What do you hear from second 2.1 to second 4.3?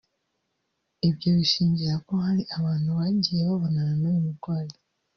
hari abantu bagiye babonana n’uyu